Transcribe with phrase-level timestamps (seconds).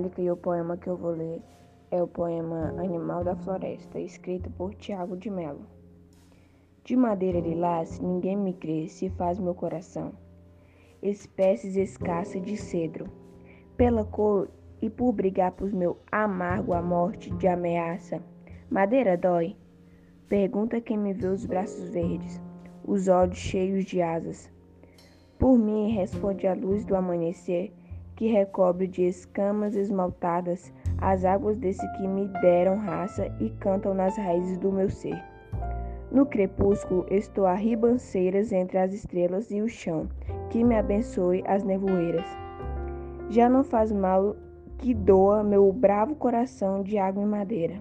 [0.00, 1.42] simbólica e o poema que eu vou ler
[1.90, 5.66] é o poema Animal da Floresta, escrito por Tiago de Mello.
[6.84, 10.12] De madeira lilás, ninguém me crê se faz meu coração.
[11.02, 13.06] Espécies escassas de cedro,
[13.76, 14.48] pela cor
[14.80, 18.22] e por brigar por meu amargo a morte de ameaça.
[18.70, 19.56] Madeira dói?
[20.28, 22.40] Pergunta quem me vê os braços verdes,
[22.84, 24.50] os olhos cheios de asas.
[25.38, 27.72] Por mim responde a luz do amanhecer
[28.20, 34.14] que recobre de escamas esmaltadas as águas desse que me deram raça e cantam nas
[34.18, 35.18] raízes do meu ser.
[36.12, 40.06] No crepúsculo estou a ribanceiras entre as estrelas e o chão,
[40.50, 42.26] que me abençoe as nevoeiras.
[43.30, 44.36] Já não faz mal
[44.76, 47.80] que doa meu bravo coração de água e madeira.